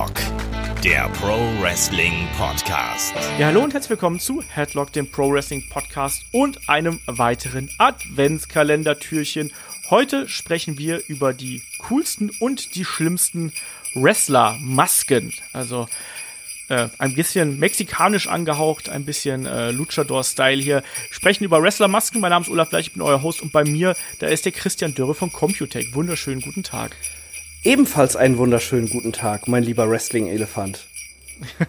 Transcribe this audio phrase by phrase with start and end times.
[0.00, 3.12] Headlock, der Pro Wrestling Podcast.
[3.38, 9.52] Ja, hallo und herzlich willkommen zu Headlock, dem Pro Wrestling Podcast und einem weiteren Adventskalendertürchen.
[9.90, 13.52] Heute sprechen wir über die coolsten und die schlimmsten
[13.94, 15.34] Wrestler-Masken.
[15.52, 15.86] Also
[16.68, 20.82] äh, ein bisschen mexikanisch angehaucht, ein bisschen äh, Luchador-Style hier.
[21.10, 22.22] Sprechen über Wrestler-Masken.
[22.22, 24.52] Mein Name ist Olaf Bleich, ich bin euer Host und bei mir, da ist der
[24.52, 25.94] Christian Dürre von Computech.
[25.94, 26.96] Wunderschönen guten Tag.
[27.62, 30.86] Ebenfalls einen wunderschönen guten Tag, mein lieber Wrestling-Elefant.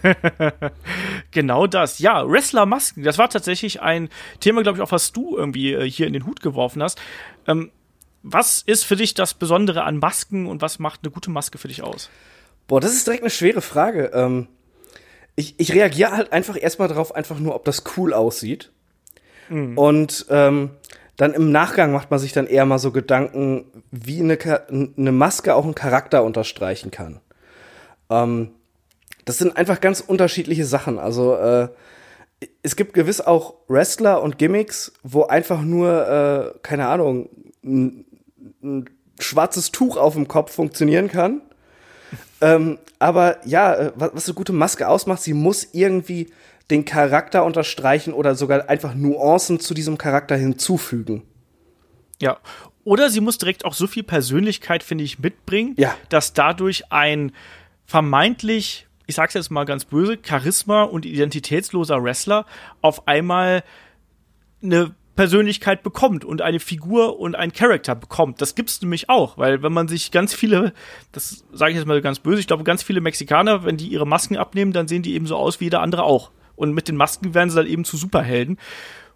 [1.32, 2.00] genau das.
[2.00, 3.04] Ja, Wrestler-Masken.
[3.04, 4.10] Das war tatsächlich ein
[4.40, 7.02] Thema, glaube ich, auch was du irgendwie äh, hier in den Hut geworfen hast.
[7.46, 7.72] Ähm,
[8.24, 11.68] was ist für dich das Besondere an Masken und was macht eine gute Maske für
[11.68, 12.10] dich aus?
[12.68, 14.12] Boah, das ist direkt eine schwere Frage.
[14.14, 14.48] Ähm,
[15.36, 18.72] ich, ich reagiere halt einfach erstmal darauf, einfach nur, ob das cool aussieht.
[19.50, 19.78] Mhm.
[19.78, 20.70] Und ähm,
[21.18, 24.38] dann im Nachgang macht man sich dann eher mal so Gedanken, wie eine,
[24.70, 27.20] eine Maske auch einen Charakter unterstreichen kann.
[28.10, 28.52] Ähm,
[29.26, 31.00] das sind einfach ganz unterschiedliche Sachen.
[31.00, 31.70] Also äh,
[32.64, 37.30] es gibt gewiss auch Wrestler und Gimmicks, wo einfach nur, äh, keine Ahnung,
[37.64, 38.06] ein,
[38.64, 41.42] ein schwarzes Tuch auf dem Kopf funktionieren kann.
[42.42, 46.32] Ähm, aber ja, äh, was, was eine gute Maske ausmacht, sie muss irgendwie
[46.70, 51.24] den Charakter unterstreichen oder sogar einfach Nuancen zu diesem Charakter hinzufügen.
[52.20, 52.38] Ja.
[52.84, 55.96] Oder sie muss direkt auch so viel Persönlichkeit, finde ich, mitbringen, ja.
[56.10, 57.32] dass dadurch ein
[57.86, 62.46] vermeintlich, ich sag's jetzt mal ganz böse, Charisma und identitätsloser Wrestler
[62.82, 63.64] auf einmal
[64.64, 68.42] eine Persönlichkeit bekommt und eine Figur und ein Charakter bekommt.
[68.42, 70.74] Das gibt's nämlich auch, weil wenn man sich ganz viele,
[71.12, 74.08] das sage ich jetzt mal ganz böse, ich glaube ganz viele Mexikaner, wenn die ihre
[74.08, 76.96] Masken abnehmen, dann sehen die eben so aus wie jeder andere auch und mit den
[76.96, 78.58] Masken werden sie dann eben zu Superhelden.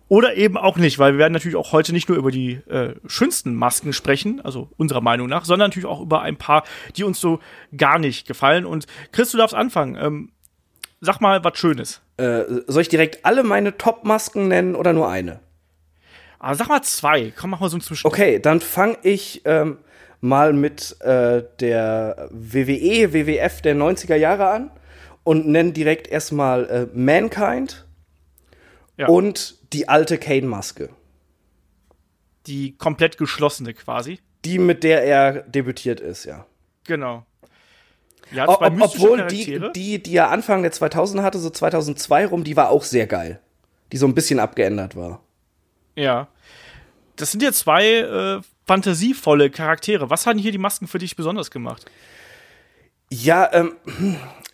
[0.08, 2.94] Oder eben auch nicht, weil wir werden natürlich auch heute nicht nur über die äh,
[3.08, 6.64] schönsten Masken sprechen, also unserer Meinung nach, sondern natürlich auch über ein paar,
[6.96, 7.40] die uns so
[7.76, 8.66] gar nicht gefallen.
[8.66, 9.98] Und Chris, du darfst anfangen.
[10.00, 10.32] Ähm,
[11.02, 12.02] sag mal was Schönes.
[12.18, 15.40] Äh, soll ich direkt alle meine Top-Masken nennen oder nur eine?
[16.40, 17.32] Ah, sag mal zwei.
[17.36, 18.08] Komm, mach mal so ein Zwischen.
[18.08, 19.78] Okay, dann fange ich ähm,
[20.22, 24.72] mal mit äh, der WWE, WWF der 90er Jahre an
[25.24, 27.86] und nenne direkt erstmal äh, Mankind
[28.98, 29.08] ja.
[29.08, 30.90] und die alte Kane-Maske.
[32.48, 34.20] Die komplett geschlossene quasi.
[34.46, 36.46] Die, mit der er debütiert ist, ja.
[36.84, 37.26] Genau.
[38.32, 42.56] Ja, Ob, obwohl die, die, die er Anfang der 2000 hatte, so 2002 rum, die
[42.56, 43.40] war auch sehr geil.
[43.92, 45.22] Die so ein bisschen abgeändert war.
[45.96, 46.28] Ja.
[47.16, 50.10] Das sind ja zwei äh, fantasievolle Charaktere.
[50.10, 51.86] Was haben hier die Masken für dich besonders gemacht?
[53.10, 53.76] Ja, ähm,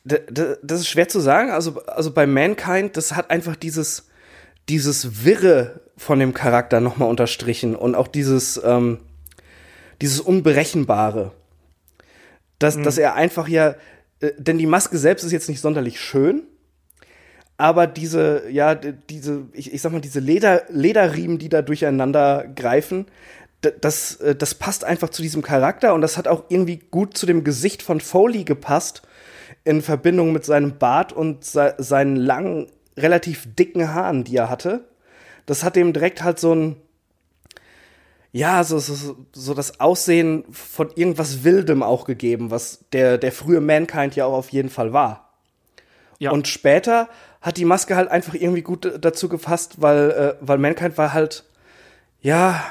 [0.03, 1.52] das ist schwer zu sagen.
[1.52, 4.09] Also, also bei Mankind, das hat einfach dieses,
[4.69, 9.00] dieses Wirre von dem Charakter nochmal unterstrichen und auch dieses, ähm,
[10.02, 11.31] dieses Unberechenbare.
[12.59, 12.84] Dass, mhm.
[12.84, 13.75] dass er einfach ja,
[14.19, 16.44] äh, denn die Maske selbst ist jetzt nicht sonderlich schön,
[17.62, 23.06] aber diese, ja, diese, ich, ich sag mal, diese Leder, Lederriemen, die da durcheinander greifen,
[23.62, 27.28] das, äh, das passt einfach zu diesem Charakter und das hat auch irgendwie gut zu
[27.28, 29.04] dem Gesicht von Foley gepasst
[29.64, 32.66] in Verbindung mit seinem Bart und se seinen langen,
[32.98, 34.86] relativ dicken Haaren, die er hatte.
[35.46, 36.78] Das hat ihm direkt halt so ein,
[38.32, 43.62] ja, so, so, so das Aussehen von irgendwas Wildem auch gegeben, was der, der frühe
[43.62, 45.28] Mankind ja auch auf jeden Fall war.
[46.18, 46.32] Ja.
[46.32, 47.08] Und später
[47.41, 51.44] hat die Maske halt einfach irgendwie gut dazu gefasst, weil, äh, weil Mankind war halt,
[52.22, 52.63] ja,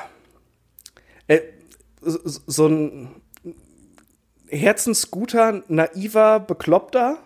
[1.26, 1.40] äh,
[2.00, 3.20] so, so ein
[4.48, 7.18] herzensguter, naiver, bekloppter,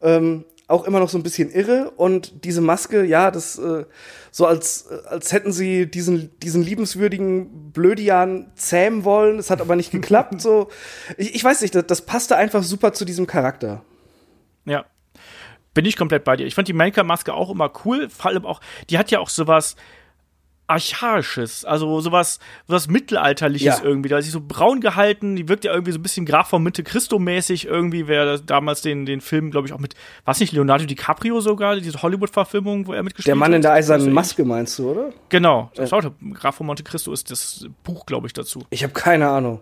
[0.00, 3.84] ähm, auch immer noch so ein bisschen irre und diese Maske, ja, das äh,
[4.32, 9.92] so als als hätten sie diesen diesen liebenswürdigen Blödian zähmen wollen, es hat aber nicht
[9.92, 10.68] geklappt, so
[11.16, 13.84] ich, ich weiß nicht, das, das passte einfach super zu diesem Charakter.
[14.64, 14.84] Ja.
[15.76, 16.46] Bin ich komplett bei dir.
[16.46, 19.76] Ich fand die Manker-Maske auch immer cool, vor allem auch, die hat ja auch sowas,
[20.68, 23.84] Archaisches, also sowas, sowas Mittelalterliches ja.
[23.84, 24.08] irgendwie.
[24.08, 26.62] Da ist sie so braun gehalten, die wirkt ja irgendwie so ein bisschen Graf von
[26.62, 29.94] Mitte Christo-mäßig irgendwie, wer damals den, den Film, glaube ich, auch mit,
[30.24, 33.36] was nicht, Leonardo DiCaprio sogar, diese Hollywood-Verfilmung, wo er mitgespielt hat.
[33.36, 35.12] Der Mann in der eisernen Maske meinst du, oder?
[35.28, 36.00] Genau, ja.
[36.32, 38.64] Graf von Monte Cristo ist das Buch, glaube ich, dazu.
[38.70, 39.60] Ich habe keine Ahnung.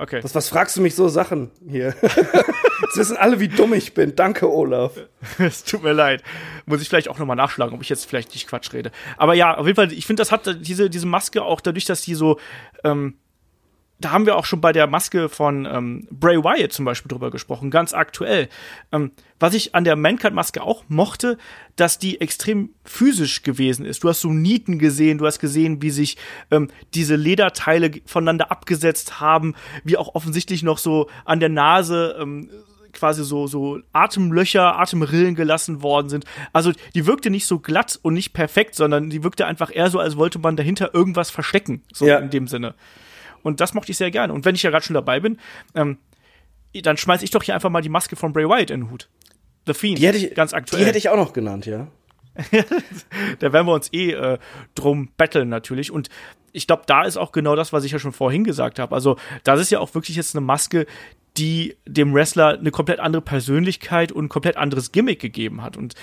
[0.00, 0.22] Okay.
[0.22, 1.94] Was, was fragst du mich so Sachen hier?
[2.02, 4.16] Jetzt wissen alle, wie dumm ich bin.
[4.16, 4.92] Danke, Olaf.
[5.38, 6.22] es tut mir leid.
[6.64, 8.90] Muss ich vielleicht auch nochmal nachschlagen, ob ich jetzt vielleicht nicht Quatsch rede.
[9.18, 12.00] Aber ja, auf jeden Fall, ich finde, das hat diese, diese Maske auch dadurch, dass
[12.00, 12.40] die so,
[12.82, 13.18] ähm,
[14.00, 17.30] da haben wir auch schon bei der Maske von ähm, Bray Wyatt zum Beispiel drüber
[17.30, 18.48] gesprochen, ganz aktuell.
[18.92, 21.36] Ähm, was ich an der Mankind-Maske auch mochte,
[21.76, 24.02] dass die extrem physisch gewesen ist.
[24.02, 26.16] Du hast so Nieten gesehen, du hast gesehen, wie sich
[26.50, 29.54] ähm, diese Lederteile voneinander abgesetzt haben,
[29.84, 32.50] wie auch offensichtlich noch so an der Nase ähm,
[32.92, 36.24] quasi so, so Atemlöcher, Atemrillen gelassen worden sind.
[36.52, 39.98] Also die wirkte nicht so glatt und nicht perfekt, sondern die wirkte einfach eher so,
[39.98, 42.18] als wollte man dahinter irgendwas verstecken, so Ja.
[42.18, 42.74] in dem Sinne.
[43.42, 44.32] Und das mochte ich sehr gerne.
[44.32, 45.38] Und wenn ich ja gerade schon dabei bin,
[45.74, 45.98] ähm,
[46.82, 49.08] dann schmeiß ich doch hier einfach mal die Maske von Bray Wyatt in den Hut.
[49.66, 50.82] The Fiend, Die hätte ich, ganz aktuell.
[50.82, 51.88] Die hätte ich auch noch genannt, ja.
[53.40, 54.38] da werden wir uns eh äh,
[54.74, 55.90] drum betteln natürlich.
[55.90, 56.08] Und
[56.52, 58.94] ich glaube, da ist auch genau das, was ich ja schon vorhin gesagt habe.
[58.94, 60.86] Also, das ist ja auch wirklich jetzt eine Maske,
[61.36, 65.76] die dem Wrestler eine komplett andere Persönlichkeit und ein komplett anderes Gimmick gegeben hat.
[65.76, 65.94] Und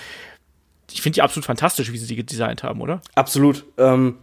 [0.90, 3.02] ich finde die absolut fantastisch, wie sie die designt haben, oder?
[3.14, 3.64] Absolut.
[3.76, 4.18] Ähm,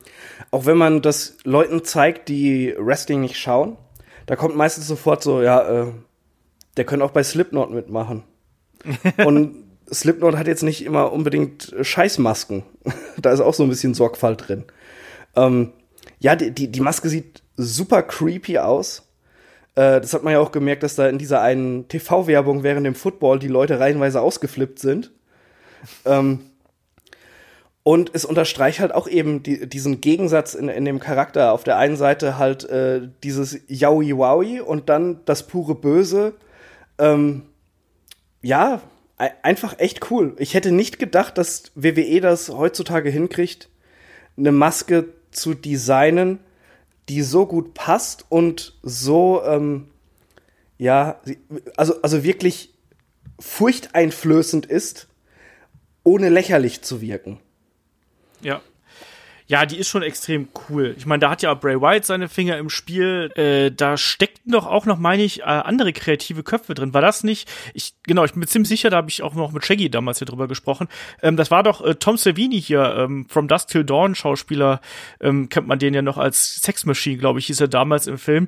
[0.52, 3.78] auch wenn man das Leuten zeigt, die Wrestling nicht schauen,
[4.26, 5.88] da kommt meistens sofort so, ja, äh,
[6.78, 8.24] der könnte auch bei Slipknot mitmachen.
[9.26, 12.64] Und Slipknot hat jetzt nicht immer unbedingt äh, Scheißmasken.
[13.18, 14.66] da ist auch so ein bisschen Sorgfalt drin.
[15.36, 15.74] Ähm,
[16.20, 19.08] ja, die, die, die Maske sieht super creepy aus.
[19.76, 22.96] Äh, das hat man ja auch gemerkt, dass da in dieser einen TV-Werbung während dem
[22.96, 25.12] Football die Leute reihenweise ausgeflippt sind.
[26.06, 26.40] Ähm,
[27.88, 31.52] und es unterstreicht halt auch eben die, diesen Gegensatz in, in dem Charakter.
[31.52, 36.34] Auf der einen Seite halt äh, dieses Yaoi Wowi und dann das pure Böse.
[36.98, 37.44] Ähm,
[38.42, 38.82] ja,
[39.18, 40.36] einfach echt cool.
[40.40, 43.70] Ich hätte nicht gedacht, dass WWE das heutzutage hinkriegt,
[44.36, 46.40] eine Maske zu designen,
[47.08, 49.90] die so gut passt und so, ähm,
[50.80, 51.22] ja,
[51.78, 52.74] also, also wirklich
[53.40, 55.08] furchteinflößend ist,
[56.04, 57.40] ohne lächerlich zu wirken.
[58.42, 58.62] Ja.
[59.48, 60.96] Ja, die ist schon extrem cool.
[60.98, 63.32] Ich meine, da hat ja Bray Wyatt seine Finger im Spiel.
[63.36, 66.96] Äh, da steckten doch auch noch, meine ich, äh, andere kreative Köpfe drin.
[66.96, 67.48] War das nicht?
[67.76, 70.26] Ich genau, ich bin ziemlich sicher, da habe ich auch noch mit Shaggy damals hier
[70.26, 70.88] drüber gesprochen.
[71.22, 74.82] Ähm, das war doch äh, Tom Savini hier, ähm, From Dusk Till Dawn Schauspieler.
[75.22, 78.18] Ähm, kennt man den ja noch als Sex Machine, glaube ich, hieß er damals im
[78.18, 78.48] Film.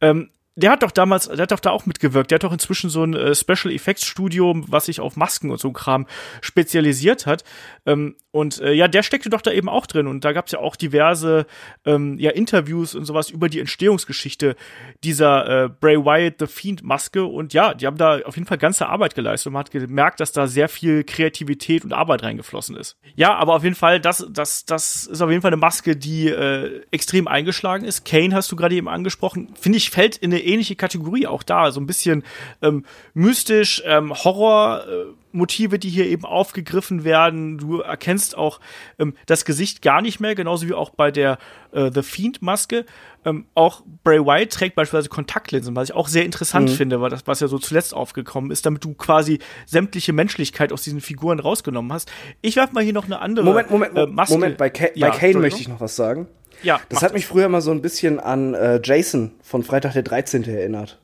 [0.00, 2.30] Ähm, der hat doch damals, der hat doch da auch mitgewirkt.
[2.30, 5.58] Der hat doch inzwischen so ein äh, Special Effects Studio, was sich auf Masken und
[5.58, 6.06] so Kram
[6.40, 7.42] spezialisiert hat.
[7.86, 10.06] Ähm, und äh, ja, der steckte doch da eben auch drin.
[10.06, 11.46] Und da gab's ja auch diverse
[11.84, 14.54] ähm, ja, Interviews und sowas über die Entstehungsgeschichte
[15.02, 17.24] dieser äh, Bray Wyatt The Fiend Maske.
[17.24, 19.48] Und ja, die haben da auf jeden Fall ganze Arbeit geleistet.
[19.48, 22.96] Und man hat gemerkt, dass da sehr viel Kreativität und Arbeit reingeflossen ist.
[23.16, 26.28] Ja, aber auf jeden Fall, das, das, das ist auf jeden Fall eine Maske, die
[26.28, 28.04] äh, extrem eingeschlagen ist.
[28.04, 29.52] Kane hast du gerade eben angesprochen.
[29.54, 31.70] Finde ich, fällt in eine ähnliche Kategorie auch da.
[31.70, 32.22] So ein bisschen
[32.62, 34.84] ähm, mystisch, ähm, Horror.
[34.88, 35.04] Äh,
[35.34, 37.58] Motive, die hier eben aufgegriffen werden.
[37.58, 38.60] Du erkennst auch
[38.98, 41.38] ähm, das Gesicht gar nicht mehr, genauso wie auch bei der
[41.72, 42.86] äh, The Fiend-Maske.
[43.24, 46.74] Ähm, auch Bray Wyatt trägt beispielsweise Kontaktlinsen, was ich auch sehr interessant Mhm.
[46.74, 50.82] finde, weil das, was ja so zuletzt aufgekommen ist, damit du quasi sämtliche Menschlichkeit aus
[50.82, 52.10] diesen Figuren rausgenommen hast.
[52.40, 54.34] Ich werf mal hier noch eine andere Moment, Moment, äh, Maske.
[54.34, 56.28] Moment, bei, Ka Ja, bei Kane möchte ich noch was sagen.
[56.62, 60.02] Ja, Das hat mich früher mal so ein bisschen an äh, Jason von Freitag der
[60.02, 60.44] 13.
[60.44, 60.98] erinnert.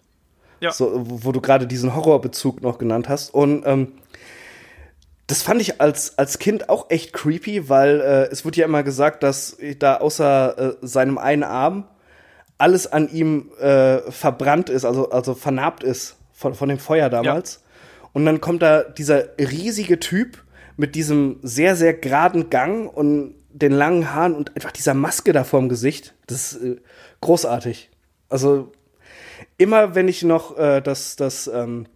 [0.61, 0.73] Ja.
[0.73, 3.32] So, wo, wo du gerade diesen Horrorbezug noch genannt hast.
[3.32, 3.93] Und ähm,
[5.26, 8.82] das fand ich als, als Kind auch echt creepy, weil äh, es wird ja immer
[8.82, 11.85] gesagt, dass da außer äh, seinem einen Arm
[12.58, 17.62] alles an ihm äh, verbrannt ist, also, also vernarbt ist von, von dem Feuer damals.
[18.12, 20.43] Und dann kommt da dieser riesige Typ
[20.76, 25.45] mit diesem sehr, sehr geraden Gang und den langen Haaren und einfach dieser Maske da
[25.45, 26.14] vorm Gesicht.
[26.26, 26.76] Das ist äh,
[27.21, 27.90] großartig.
[28.28, 28.73] Also
[29.59, 31.87] immer wenn ich noch äh, das, das ähm,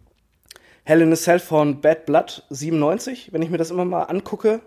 [0.85, 4.61] Hell in a Cell von Bad Blood 97, wenn ich mir das immer mal angucke,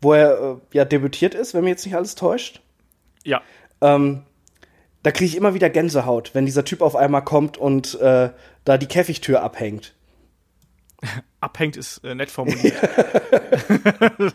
[0.00, 2.60] wo er äh, ja debütiert ist, wenn mir jetzt nicht alles täuscht,
[3.24, 3.40] Ja.
[3.80, 4.22] ähm,
[5.02, 8.30] da kriege ich immer wieder Gänsehaut, wenn dieser Typ auf einmal kommt und äh,
[8.64, 9.94] da die Käfigtür abhängt.
[11.40, 12.76] abhängt, ist äh, nett formuliert.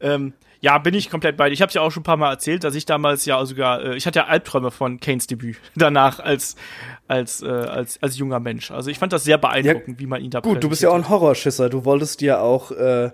[0.00, 0.32] ähm,
[0.64, 1.52] ja, bin ich komplett bei dir.
[1.52, 3.96] Ich habe ja auch schon ein paar Mal erzählt, dass ich damals ja sogar, äh,
[3.96, 6.56] ich hatte ja Albträume von Kanes Debüt danach als
[7.06, 8.70] als äh, als als junger Mensch.
[8.70, 10.94] Also ich fand das sehr beeindruckend, wie man ihn da Gut, du bist ja auch
[10.94, 11.68] ein Horrorschisser.
[11.68, 13.10] Du wolltest dir auch äh,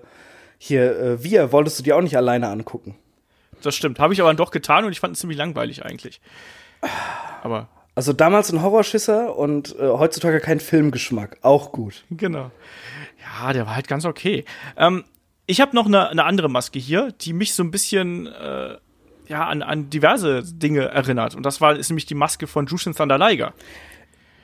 [0.58, 2.94] hier, äh, wir wolltest du dir auch nicht alleine angucken.
[3.62, 3.98] Das stimmt.
[3.98, 6.20] Habe ich aber doch getan und ich fand es ziemlich langweilig eigentlich.
[7.42, 11.38] Aber Also damals ein Horrorschisser und äh, heutzutage kein Filmgeschmack.
[11.42, 12.04] Auch gut.
[12.10, 12.52] Genau.
[13.42, 14.44] Ja, der war halt ganz okay.
[14.76, 15.02] Ähm,
[15.50, 18.76] ich habe noch eine, eine andere Maske hier, die mich so ein bisschen äh,
[19.26, 21.34] ja, an, an diverse Dinge erinnert.
[21.34, 23.52] Und das war ist nämlich die Maske von Jushin Thunder Liger.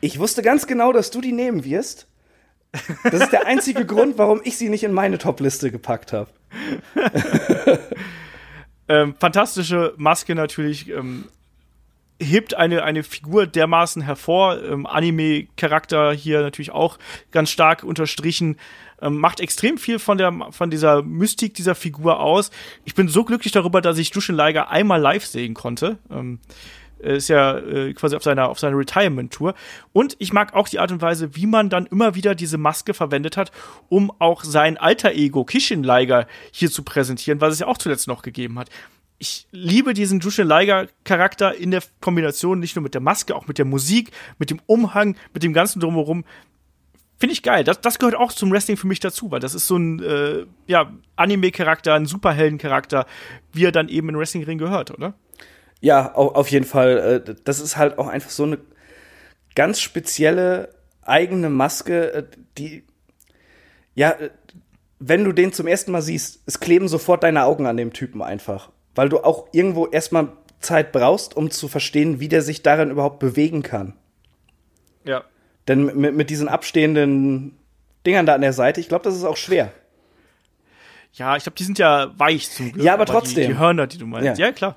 [0.00, 2.08] Ich wusste ganz genau, dass du die nehmen wirst.
[3.04, 6.30] Das ist der einzige Grund, warum ich sie nicht in meine Top-Liste gepackt habe.
[8.88, 10.88] Ähm, fantastische Maske natürlich.
[10.88, 11.24] Ähm,
[12.20, 14.62] hebt eine, eine Figur dermaßen hervor.
[14.62, 16.98] Ähm, Anime-Charakter hier natürlich auch
[17.30, 18.56] ganz stark unterstrichen.
[19.00, 22.50] Ähm, macht extrem viel von der von dieser Mystik dieser Figur aus.
[22.84, 25.98] Ich bin so glücklich darüber, dass ich Jushin Liger einmal live sehen konnte.
[26.10, 26.38] Ähm,
[27.02, 29.54] Äh, ist ja äh, quasi auf seiner, auf seiner Retirement-Tour.
[29.92, 32.94] Und ich mag auch die Art und Weise, wie man dann immer wieder diese Maske
[32.94, 33.52] verwendet hat,
[33.90, 38.08] um auch sein alter Ego, Kishin Liger, hier zu präsentieren, was es ja auch zuletzt
[38.08, 38.70] noch gegeben hat.
[39.18, 43.46] Ich liebe diesen Jushin Liger Charakter in der Kombination nicht nur mit der Maske, auch
[43.46, 46.24] mit der Musik, mit dem Umhang, mit dem ganzen drumherum.
[47.18, 47.64] Finde ich geil.
[47.64, 50.44] Das, das gehört auch zum Wrestling für mich dazu, weil das ist so ein äh,
[50.66, 53.06] ja, Anime-Charakter, ein Superhelden-Charakter,
[53.52, 55.14] wie er dann eben in Wrestling-Ring gehört, oder?
[55.80, 57.22] Ja, auf jeden Fall.
[57.26, 58.58] Äh, das ist halt auch einfach so eine
[59.54, 62.24] ganz spezielle eigene Maske, äh,
[62.58, 62.84] die,
[63.94, 64.30] ja, äh,
[64.98, 68.22] wenn du den zum ersten Mal siehst, es kleben sofort deine Augen an dem Typen
[68.22, 68.70] einfach.
[68.96, 73.20] Weil du auch irgendwo erstmal Zeit brauchst, um zu verstehen, wie der sich darin überhaupt
[73.20, 73.94] bewegen kann.
[75.04, 75.22] Ja.
[75.68, 77.56] Denn mit, mit diesen abstehenden
[78.04, 79.72] Dingern da an der Seite, ich glaube, das ist auch schwer.
[81.12, 82.84] Ja, ich glaube, die sind ja weich zum Glück.
[82.84, 83.42] Ja, aber, aber trotzdem.
[83.42, 84.38] Die, die, Hörner, die du meinst.
[84.38, 84.76] Ja, ja klar.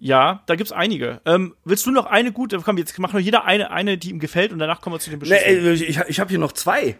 [0.00, 1.20] Ja, da gibt's einige.
[1.24, 2.58] Ähm, willst du noch eine gute?
[2.58, 5.10] Komm, jetzt mach nur jeder eine, eine, die ihm gefällt und danach kommen wir zu
[5.10, 5.62] den Beschissen.
[5.62, 6.96] Nee, ich, ich habe hier noch zwei.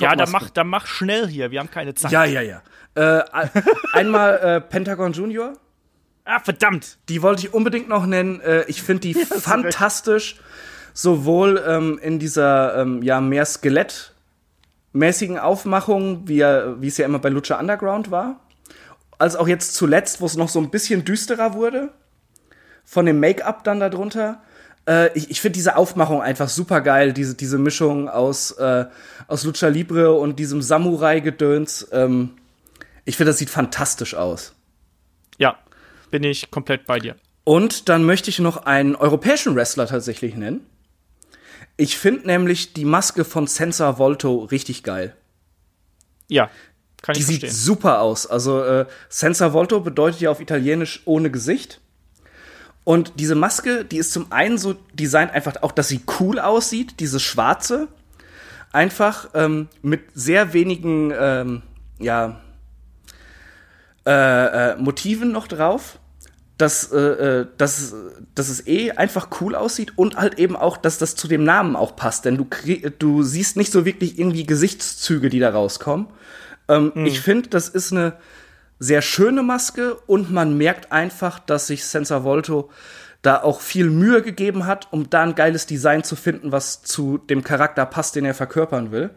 [0.00, 1.50] Ja, dann mach, dann mach schnell hier.
[1.50, 2.10] Wir haben keine Zeit.
[2.10, 2.62] Ja, ja, ja.
[2.94, 3.24] Äh,
[3.92, 5.54] einmal äh, Pentagon Junior.
[6.24, 6.98] Ah, verdammt.
[7.08, 8.40] Die wollte ich unbedingt noch nennen.
[8.40, 10.40] Äh, ich finde die ja, fantastisch.
[10.92, 17.30] Sowohl ähm, in dieser ähm, ja mehr Skelettmäßigen Aufmachung, wie, wie es ja immer bei
[17.30, 18.40] Lucha Underground war
[19.18, 21.90] als auch jetzt zuletzt, wo es noch so ein bisschen düsterer wurde.
[22.84, 24.42] Von dem Make-up dann darunter.
[24.88, 28.86] Äh, ich ich finde diese Aufmachung einfach super geil, diese, diese Mischung aus, äh,
[29.26, 31.88] aus Lucha Libre und diesem Samurai-Gedöns.
[31.92, 32.30] Ähm,
[33.04, 34.54] ich finde, das sieht fantastisch aus.
[35.38, 35.58] Ja,
[36.10, 37.16] bin ich komplett bei dir.
[37.44, 40.66] Und dann möchte ich noch einen europäischen Wrestler tatsächlich nennen.
[41.76, 45.14] Ich finde nämlich die Maske von Sensor Volto richtig geil.
[46.28, 46.50] Ja,
[47.04, 48.26] kann die sieht super aus.
[48.26, 51.80] Also äh, Senza Volto bedeutet ja auf Italienisch ohne Gesicht.
[52.84, 57.00] Und diese Maske, die ist zum einen so designt einfach auch, dass sie cool aussieht,
[57.00, 57.88] diese schwarze.
[58.72, 61.62] Einfach ähm, mit sehr wenigen ähm,
[61.98, 62.40] ja,
[64.06, 65.98] äh, äh, Motiven noch drauf.
[66.56, 67.94] Dass, äh, äh, dass,
[68.36, 71.74] dass es eh einfach cool aussieht und halt eben auch, dass das zu dem Namen
[71.74, 72.26] auch passt.
[72.26, 72.46] Denn du,
[73.00, 76.06] du siehst nicht so wirklich irgendwie Gesichtszüge, die da rauskommen.
[76.68, 77.06] Ähm, mhm.
[77.06, 78.12] Ich finde, das ist eine
[78.78, 82.70] sehr schöne Maske und man merkt einfach, dass sich Sensor Volto
[83.22, 87.18] da auch viel Mühe gegeben hat, um da ein geiles Design zu finden, was zu
[87.18, 89.10] dem Charakter passt, den er verkörpern will.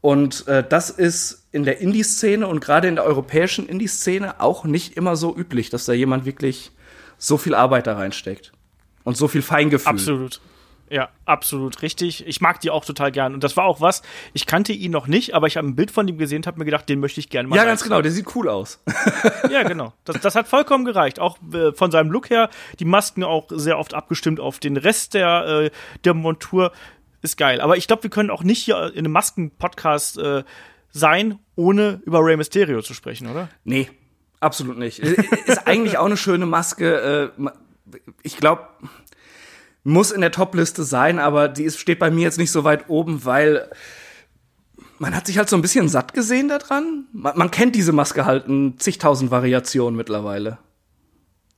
[0.00, 4.96] Und äh, das ist in der Indie-Szene und gerade in der europäischen Indie-Szene auch nicht
[4.96, 6.72] immer so üblich, dass da jemand wirklich
[7.16, 8.52] so viel Arbeit da reinsteckt.
[9.04, 9.90] Und so viel Feingefühl.
[9.90, 10.40] Absolut.
[10.90, 12.26] Ja, absolut richtig.
[12.26, 13.34] Ich mag die auch total gern.
[13.34, 14.02] Und das war auch was,
[14.32, 16.58] ich kannte ihn noch nicht, aber ich habe ein Bild von ihm gesehen und habe
[16.58, 17.56] mir gedacht, den möchte ich gerne mal.
[17.56, 18.82] Ja, ganz genau, der sieht cool aus.
[19.50, 19.92] ja, genau.
[20.04, 21.20] Das, das hat vollkommen gereicht.
[21.20, 25.14] Auch äh, von seinem Look her, die Masken auch sehr oft abgestimmt auf den Rest
[25.14, 25.70] der, äh,
[26.04, 26.72] der Montur.
[27.20, 27.60] Ist geil.
[27.60, 30.44] Aber ich glaube, wir können auch nicht hier in einem Masken-Podcast äh,
[30.90, 33.48] sein, ohne über Rey Mysterio zu sprechen, oder?
[33.64, 33.90] Nee,
[34.40, 35.00] absolut nicht.
[35.00, 37.32] Ist eigentlich auch eine schöne Maske.
[37.36, 37.50] Äh,
[38.22, 38.68] ich glaube,
[39.84, 42.88] muss in der Top-Liste sein, aber die ist, steht bei mir jetzt nicht so weit
[42.88, 43.70] oben, weil
[44.98, 47.06] man hat sich halt so ein bisschen satt gesehen daran.
[47.12, 50.58] Man, man kennt diese Maske halt in zigtausend Variationen mittlerweile.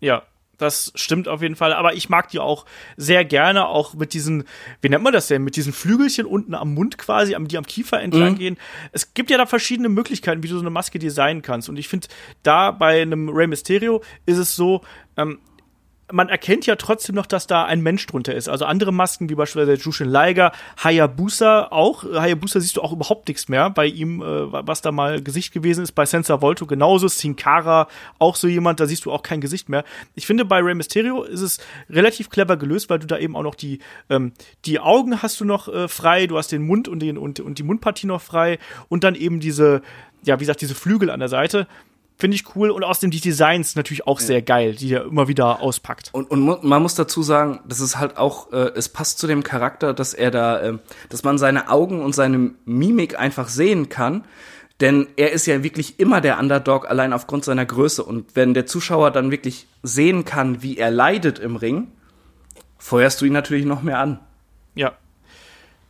[0.00, 0.22] Ja,
[0.60, 1.72] das stimmt auf jeden Fall.
[1.72, 4.44] Aber ich mag die auch sehr gerne, auch mit diesen,
[4.82, 8.00] wie nennt man das denn, mit diesen Flügelchen unten am Mund quasi, die am Kiefer
[8.00, 8.38] entlang mhm.
[8.38, 8.56] gehen.
[8.92, 11.68] Es gibt ja da verschiedene Möglichkeiten, wie du so eine Maske designen kannst.
[11.68, 12.08] Und ich finde,
[12.42, 14.82] da bei einem Rey Mysterio ist es so,
[15.16, 15.38] ähm,
[16.12, 18.48] man erkennt ja trotzdem noch, dass da ein Mensch drunter ist.
[18.48, 20.52] Also andere Masken, wie beispielsweise Jushin Liger,
[20.82, 22.04] Hayabusa auch.
[22.04, 25.82] Hayabusa siehst du auch überhaupt nichts mehr bei ihm, äh, was da mal Gesicht gewesen
[25.82, 25.92] ist.
[25.92, 27.08] Bei Sensor Volto genauso.
[27.08, 27.88] Sin Cara,
[28.18, 29.84] auch so jemand, da siehst du auch kein Gesicht mehr.
[30.14, 33.42] Ich finde, bei Rey Mysterio ist es relativ clever gelöst, weil du da eben auch
[33.42, 34.32] noch die, ähm,
[34.64, 37.58] die Augen hast du noch äh, frei, du hast den Mund und, den, und, und
[37.58, 39.82] die Mundpartie noch frei und dann eben diese,
[40.24, 41.66] ja, wie gesagt, diese Flügel an der Seite.
[42.20, 44.26] Finde ich cool und außerdem die Designs natürlich auch ja.
[44.26, 46.10] sehr geil, die er immer wieder auspackt.
[46.12, 49.42] Und, und man muss dazu sagen, das ist halt auch, äh, es passt zu dem
[49.42, 54.24] Charakter, dass er da, äh, dass man seine Augen und seine Mimik einfach sehen kann.
[54.80, 58.04] Denn er ist ja wirklich immer der Underdog, allein aufgrund seiner Größe.
[58.04, 61.88] Und wenn der Zuschauer dann wirklich sehen kann, wie er leidet im Ring,
[62.76, 64.20] feuerst du ihn natürlich noch mehr an.
[64.74, 64.92] Ja,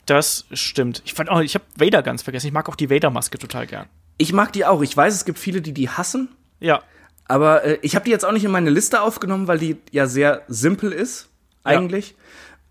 [0.07, 1.03] das stimmt.
[1.05, 2.49] Ich fand auch, ich habe Vader ganz vergessen.
[2.49, 3.87] Ich mag auch die Vader-Maske total gern.
[4.21, 4.83] Ich mag die auch.
[4.83, 6.29] Ich weiß, es gibt viele, die die hassen.
[6.61, 6.83] Ja.
[7.25, 10.07] Aber äh, ich habe die jetzt auch nicht in meine Liste aufgenommen, weil die ja
[10.07, 11.31] sehr simpel ist,
[11.65, 12.15] eigentlich.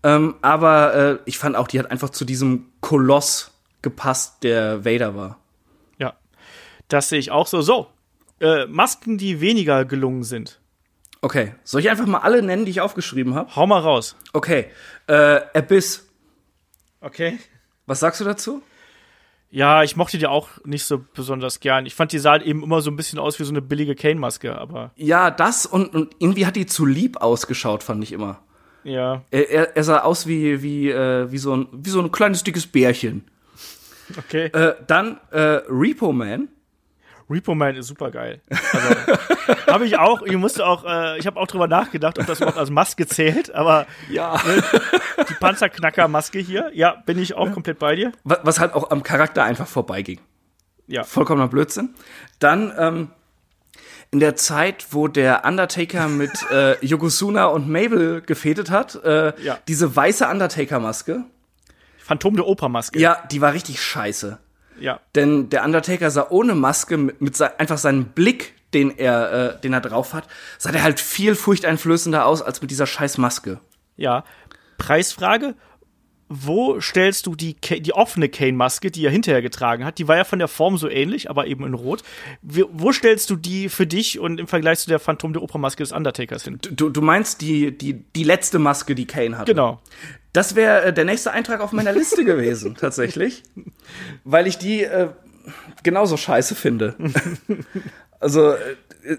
[0.04, 0.14] Ja.
[0.14, 3.50] Ähm, aber äh, ich fand auch, die hat einfach zu diesem Koloss
[3.82, 5.40] gepasst, der Vader war.
[5.98, 6.14] Ja,
[6.86, 7.62] das sehe ich auch so.
[7.62, 7.88] So,
[8.40, 10.60] äh, Masken, die weniger gelungen sind.
[11.20, 13.56] Okay, soll ich einfach mal alle nennen, die ich aufgeschrieben habe?
[13.56, 14.14] Hau mal raus.
[14.32, 14.66] Okay,
[15.08, 16.08] äh, Abyss.
[17.00, 17.40] Okay.
[17.86, 18.62] Was sagst du dazu?
[19.50, 21.84] Ja, ich mochte die auch nicht so besonders gern.
[21.84, 24.56] Ich fand, die sah eben immer so ein bisschen aus wie so eine billige Kane-Maske,
[24.56, 28.40] aber Ja, das und, und irgendwie hat die zu lieb ausgeschaut, fand ich immer.
[28.84, 32.12] ja, Er, er, er sah aus wie, wie, äh, wie, so ein, wie so ein
[32.12, 33.24] kleines dickes Bärchen.
[34.16, 34.46] okay.
[34.46, 36.48] Äh, dann äh, Repo Man.
[37.30, 38.40] Repo Man ist super geil.
[38.50, 42.38] Also, habe ich auch, ich musste auch, äh, ich habe auch drüber nachgedacht, ob das
[42.40, 44.40] überhaupt als Maske zählt, aber Ja.
[45.28, 48.12] die Panzerknacker-Maske hier, ja, bin ich auch komplett bei dir.
[48.24, 50.20] Was, halt auch am Charakter einfach vorbeiging.
[50.86, 51.04] Ja.
[51.04, 51.94] Vollkommener Blödsinn.
[52.40, 53.08] Dann ähm,
[54.10, 59.58] in der Zeit, wo der Undertaker mit äh, Yokozuna und Mabel gefädet hat, äh, Ja.
[59.68, 61.22] diese weiße Undertaker-Maske,
[61.98, 62.98] Phantom der Oper-Maske.
[62.98, 64.38] ja, die war richtig scheiße.
[64.80, 65.00] Ja.
[65.14, 69.60] Denn der Undertaker sah ohne Maske mit, mit se einfach seinem Blick, den er, äh,
[69.60, 70.24] den er drauf hat,
[70.58, 73.60] sah der halt viel furchteinflößender aus als mit dieser scheiß Maske.
[73.96, 74.24] Ja.
[74.78, 75.54] Preisfrage.
[76.32, 79.98] Wo stellst du die, die offene Kane-Maske, die er hinterher getragen hat?
[79.98, 82.04] Die war ja von der Form so ähnlich, aber eben in Rot.
[82.40, 85.90] Wo stellst du die für dich und im Vergleich zu der Phantom der Oper-Maske des
[85.90, 86.60] Undertakers hin?
[86.62, 89.52] Du, du meinst die, die, die letzte Maske, die Kane hatte?
[89.52, 89.80] Genau.
[90.32, 93.42] Das wäre äh, der nächste Eintrag auf meiner Liste gewesen, tatsächlich.
[94.22, 95.08] Weil ich die äh,
[95.82, 96.94] genauso scheiße finde.
[98.20, 98.76] also, äh,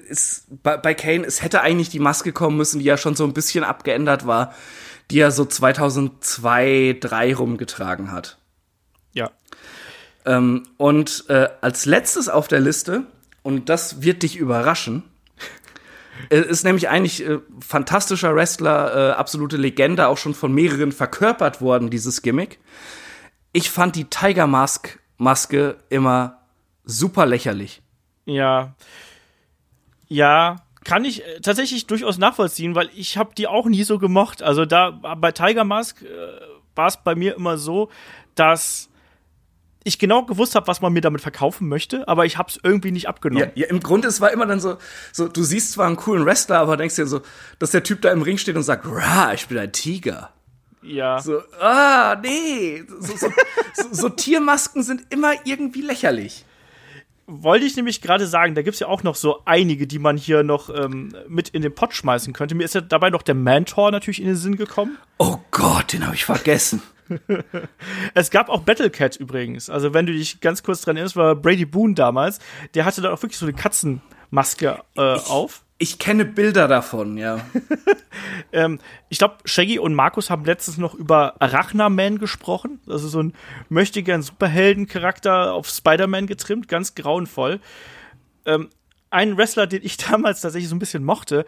[0.09, 3.25] es, bei, bei Kane, es hätte eigentlich die Maske kommen müssen, die ja schon so
[3.25, 4.53] ein bisschen abgeändert war,
[5.11, 8.37] die er so 2002, 2003 rumgetragen hat.
[9.13, 9.31] Ja.
[10.25, 13.03] Ähm, und äh, als letztes auf der Liste,
[13.43, 15.03] und das wird dich überraschen,
[16.29, 21.61] äh, ist nämlich eigentlich äh, fantastischer Wrestler, äh, absolute Legende, auch schon von mehreren verkörpert
[21.61, 22.59] worden, dieses Gimmick.
[23.51, 26.41] Ich fand die Tiger Mask Maske immer
[26.83, 27.83] super lächerlich.
[28.25, 28.73] Ja.
[30.07, 34.41] Ja, kann ich äh, tatsächlich durchaus nachvollziehen, weil ich habe die auch nie so gemocht.
[34.43, 36.05] Also da bei Tiger Mask äh,
[36.75, 37.89] war es bei mir immer so,
[38.35, 38.89] dass
[39.83, 42.91] ich genau gewusst habe, was man mir damit verkaufen möchte, aber ich habe es irgendwie
[42.91, 43.51] nicht Ja, abgenommen.
[43.55, 44.77] ja, im Grunde, es war immer dann so,
[45.11, 47.21] so, du siehst zwar einen coolen Wrestler, aber denkst dir so,
[47.57, 50.29] dass der Typ da im Ring steht und sagt, Rah, ich bin ein Tiger.
[50.83, 51.19] Ja.
[51.19, 52.83] So, ah, nee.
[52.99, 53.27] So, so,
[53.73, 56.45] so, so Tiermasken sind immer irgendwie lächerlich.
[57.33, 60.43] Wollte ich nämlich gerade sagen, da gibt's ja auch noch so einige, die man hier
[60.43, 62.55] noch ähm, mit in den Pott schmeißen könnte.
[62.55, 64.97] Mir ist ja dabei noch der Mantor natürlich in den Sinn gekommen.
[65.17, 66.81] Oh Gott, den habe ich vergessen.
[68.13, 69.69] Es gab auch Battlecat übrigens.
[69.69, 72.39] Also wenn du dich ganz kurz dran erinnerst, war Brady Boone damals.
[72.73, 73.53] Der hatte da auch wirklich so eine
[74.31, 75.63] Katzenmaske äh, auf.
[75.77, 77.45] Ich kenne Bilder davon, ja.
[78.53, 82.81] Ähm, ich glaube, Shaggy und Markus haben letztens noch über Arachna-Man gesprochen.
[82.85, 83.33] Also so ein
[83.69, 87.61] möchtegern Superhelden-Charakter auf Spider-Man getrimmt, ganz grauenvoll.
[88.45, 88.69] Ähm,
[89.09, 91.45] ein Wrestler, den ich damals tatsächlich so ein bisschen mochte,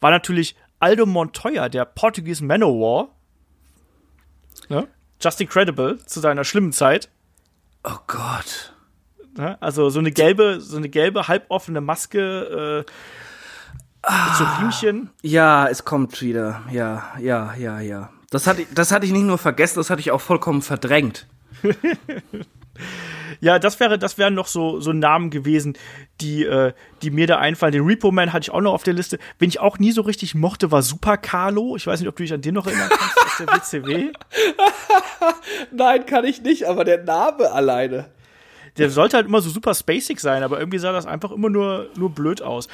[0.00, 3.08] war natürlich Aldo Montoya, der Portuguese Manowar.
[4.68, 4.86] Ne?
[5.20, 7.08] Just Incredible zu seiner schlimmen Zeit.
[7.84, 8.71] Oh Gott.
[9.36, 9.56] Ne?
[9.60, 12.90] Also so eine gelbe, so eine gelbe halboffene Maske äh,
[14.28, 15.10] mit so Riemchen.
[15.22, 16.62] Ja, es kommt wieder.
[16.70, 18.10] Ja, ja, ja, ja.
[18.30, 21.26] Das hatte, ich- das hatte ich nicht nur vergessen, das hatte ich auch vollkommen verdrängt.
[23.40, 25.76] Ja, das wäre, das wären noch so, so Namen gewesen,
[26.20, 27.72] die, äh, die mir da einfallen.
[27.72, 29.18] Den Repo Man hatte ich auch noch auf der Liste.
[29.38, 31.74] Wen ich auch nie so richtig mochte, war Super Carlo.
[31.76, 34.12] Ich weiß nicht, ob du dich an den noch erinnern kannst aus der WCW.
[35.72, 38.06] Nein, kann ich nicht, aber der Name alleine.
[38.78, 41.88] Der sollte halt immer so super spacig sein, aber irgendwie sah das einfach immer nur,
[41.96, 42.68] nur blöd aus.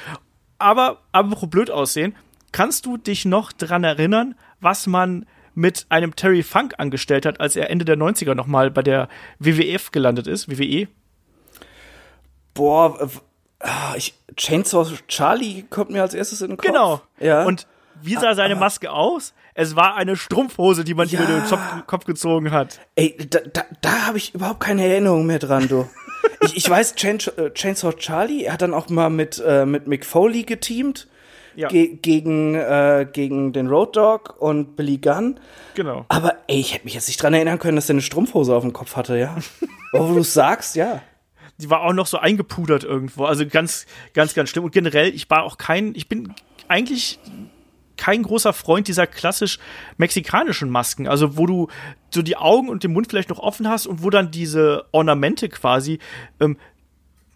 [0.59, 2.15] Aber, apropos blöd aussehen,
[2.53, 7.57] kannst du dich noch dran erinnern, was man mit einem Terry Funk angestellt hat, als
[7.57, 9.09] er Ende der 90er nochmal bei der
[9.41, 10.49] WWF gelandet ist?
[10.49, 10.87] WWE?
[12.55, 13.11] Boah,
[13.61, 16.67] ah, ich, Chainsaw Charlie kommt mir als erstes in den Kopf.
[16.67, 17.01] Genau.
[17.19, 17.45] Ja.
[17.45, 17.67] Und
[18.03, 19.35] wie sah seine Maske aus?
[19.55, 21.21] Es war eine Strumpfhose, die man Ja.
[21.21, 22.81] über den Kopf, gezogen hat.
[22.95, 25.89] Ey, da, da, da habe ich überhaupt keine Erinnerung mehr dran, du.
[26.41, 30.05] ich, ich weiß, äh, Chainsaw Charlie, er hat dann auch mal mit, äh, mit Mick
[30.05, 31.09] Foley geteamt.
[31.57, 31.67] Ja.
[31.67, 35.41] Ge gegen, äh, gegen den Road Dog und Billy Gunn.
[35.75, 36.05] Genau.
[36.09, 38.63] Aber ey, ich hätte mich jetzt nicht dran erinnern können, dass er eine Strumpfhose auf
[38.63, 39.37] dem Kopf hatte, ja.
[39.93, 41.03] Aber wo du sagst, ja.
[41.61, 43.25] Die war auch noch so eingepudert irgendwo.
[43.25, 44.63] Also ganz, ganz, ganz schlimm.
[44.63, 46.33] Und generell, ich war auch kein, ich bin
[46.69, 47.19] eigentlich
[47.99, 49.59] kein großer Freund dieser klassisch
[49.99, 51.07] mexikanischen Masken.
[51.07, 51.69] Also wo du
[52.11, 55.51] so die Augen und den Mund vielleicht noch offen hast und wo dann diese Ornamente
[55.51, 55.99] quasi
[56.41, 56.57] ähm,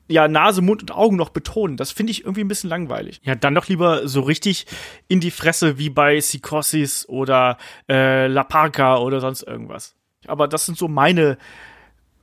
[0.09, 1.77] ja, Nase, Mund und Augen noch betonen.
[1.77, 3.20] Das finde ich irgendwie ein bisschen langweilig.
[3.25, 4.66] Ja, dann doch lieber so richtig
[5.09, 9.96] in die Fresse wie bei Psychosis oder äh, La Parca oder sonst irgendwas.
[10.27, 11.38] Aber das sind so meine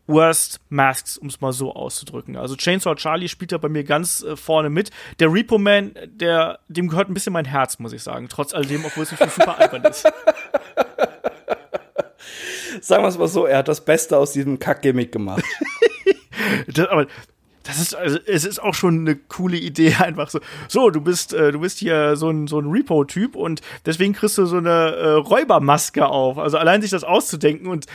[0.10, 2.36] Worst Masks, um es mal so auszudrücken.
[2.36, 4.90] Also Chainsaw Charlie spielt da bei mir ganz äh, vorne mit.
[5.20, 8.28] Der Repo Man, der, dem gehört ein bisschen mein Herz, muss ich sagen.
[8.28, 10.04] Trotz alledem, obwohl es natürlich super albern ist.
[12.82, 15.44] Sagen wir es mal so, er hat das Beste aus diesem Kack-Gimmick gemacht.
[16.68, 17.06] das, aber
[17.64, 21.34] das ist also es ist auch schon eine coole Idee einfach so so du bist
[21.34, 24.58] äh, du bist hier so ein so ein Repo Typ und deswegen kriegst du so
[24.58, 27.86] eine äh, Räubermaske auf also allein sich das auszudenken und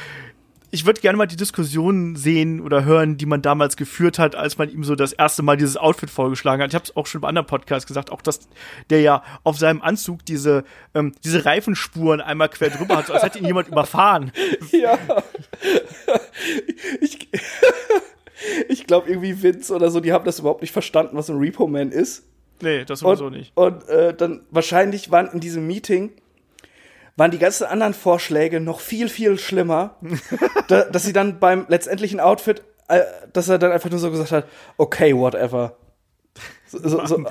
[0.74, 4.58] ich würde gerne mal die Diskussion sehen oder hören, die man damals geführt hat, als
[4.58, 6.70] man ihm so das erste Mal dieses Outfit vorgeschlagen hat.
[6.70, 8.40] Ich habe es auch schon bei anderen Podcasts gesagt, auch dass
[8.90, 13.22] der ja auf seinem Anzug diese ähm, diese Reifenspuren einmal quer drüber hat, so als
[13.22, 14.32] hätte ihn jemand überfahren.
[14.72, 14.98] Ja.
[17.00, 17.28] Ich,
[18.68, 21.68] ich glaube irgendwie Vince oder so, die haben das überhaupt nicht verstanden, was ein Repo
[21.68, 22.24] Man ist.
[22.60, 23.52] Nee, das sowieso nicht.
[23.54, 26.12] Und äh, dann wahrscheinlich waren in diesem Meeting
[27.16, 29.96] waren die ganzen anderen Vorschläge noch viel, viel schlimmer,
[30.68, 34.32] da, dass sie dann beim letztendlichen Outfit, äh, dass er dann einfach nur so gesagt
[34.32, 34.46] hat,
[34.76, 35.76] okay, whatever.
[36.66, 37.24] So, so,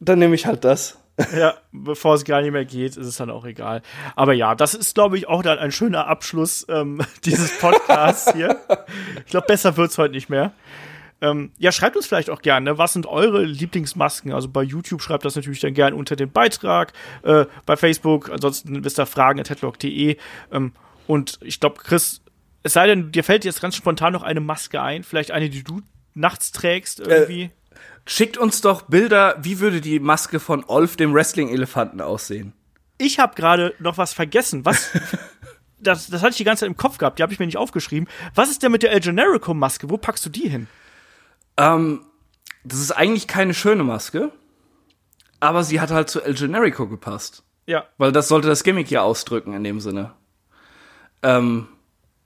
[0.00, 0.98] dann nehme ich halt das.
[1.36, 3.82] ja, bevor es gar nicht mehr geht, ist es dann auch egal.
[4.16, 8.60] Aber ja, das ist, glaube ich, auch dann ein schöner Abschluss ähm, dieses Podcasts hier.
[9.18, 10.52] Ich glaube, besser wird's heute nicht mehr.
[11.20, 14.32] Ähm, ja, schreibt uns vielleicht auch gerne, was sind eure Lieblingsmasken?
[14.32, 18.84] Also bei YouTube schreibt das natürlich dann gerne unter den Beitrag, äh, bei Facebook, ansonsten
[18.84, 20.16] wisst ihr Fragen at headlock.de.
[20.52, 20.72] Ähm,
[21.06, 22.20] und ich glaube, Chris,
[22.62, 25.62] es sei denn, dir fällt jetzt ganz spontan noch eine Maske ein, vielleicht eine, die
[25.62, 25.82] du
[26.14, 27.42] nachts trägst irgendwie.
[27.42, 27.50] Äh,
[28.06, 32.52] schickt uns doch Bilder, wie würde die Maske von Olf, dem Wrestling-Elefanten, aussehen?
[32.98, 34.64] Ich habe gerade noch was vergessen.
[34.64, 34.90] Was?
[35.78, 37.18] das, das hatte ich die ganze Zeit im Kopf gehabt.
[37.18, 38.08] Die habe ich mir nicht aufgeschrieben.
[38.34, 39.90] Was ist denn mit der El Generico-Maske?
[39.90, 40.68] Wo packst du die hin?
[41.56, 42.04] Ähm,
[42.64, 44.32] das ist eigentlich keine schöne Maske,
[45.40, 47.42] aber sie hat halt zu El Generico gepasst.
[47.66, 47.84] Ja.
[47.98, 50.12] Weil das sollte das Gimmick ja ausdrücken in dem Sinne.
[51.22, 51.68] Ähm,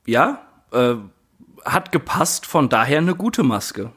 [0.06, 0.94] ja, äh,
[1.64, 3.92] hat gepasst, von daher eine gute Maske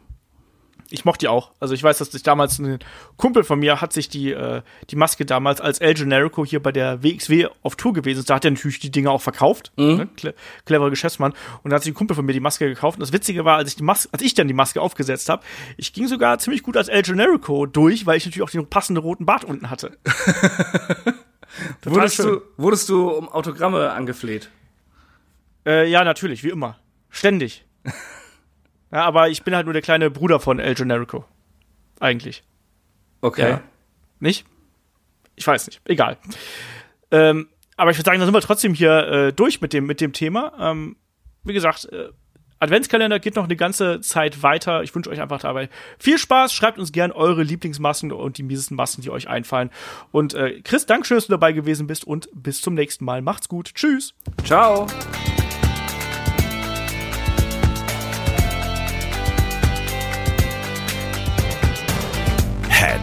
[0.92, 1.52] ich mochte die auch.
[1.60, 2.80] Also ich weiß, dass sich damals ein
[3.18, 6.72] Kumpel von mir hat sich die, äh, die Maske damals als El Generico hier bei
[6.72, 8.30] der WXW auf Tour gewesen ist.
[8.30, 9.72] Da hat er natürlich die Dinger auch verkauft.
[9.78, 9.96] Mhm.
[9.96, 10.10] Ne?
[10.16, 10.34] Cle
[10.66, 11.34] cleverer Geschäftsmann.
[11.64, 12.98] Und da hat sich ein Kumpel von mir die Maske gekauft.
[12.98, 15.44] Und das Witzige war, als ich die Maske, als ich dann die Maske aufgesetzt habe,
[15.78, 19.02] ich ging sogar ziemlich gut als El Generico durch, weil ich natürlich auch den passenden
[19.02, 19.98] roten Bart unten hatte.
[21.84, 24.50] wurdest, du, wurdest du um Autogramme angefleht?
[25.66, 26.78] Äh, ja, natürlich, wie immer.
[27.10, 27.66] Ständig.
[28.92, 31.26] Ja, aber ich bin halt nur der kleine Bruder von El Generico.
[32.00, 32.44] Eigentlich.
[33.22, 33.50] Okay.
[33.50, 33.62] Ja.
[34.20, 34.46] Nicht?
[35.36, 35.82] Ich weiß nicht.
[35.86, 36.18] Egal.
[37.12, 40.02] Ähm, aber ich würde sagen, da sind wir trotzdem hier äh, durch mit dem, mit
[40.02, 40.54] dem Thema.
[40.60, 40.98] Ähm,
[41.44, 42.10] wie gesagt, äh,
[42.60, 44.84] Adventskalender geht noch eine ganze Zeit weiter.
[44.84, 46.54] Ich wünsche euch einfach dabei viel Spaß.
[46.54, 49.72] Schreibt uns gern eure Lieblingsmasken und die miesesten Masken, die euch einfallen.
[50.12, 53.24] Und äh, Chris, danke schön, dass du dabei gewesen bist und bis zum nächsten Mal.
[53.24, 53.74] Macht's gut.
[53.74, 54.14] Tschüss.
[54.46, 54.86] Ciao.